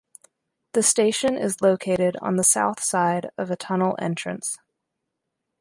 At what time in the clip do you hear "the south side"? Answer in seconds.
2.35-3.29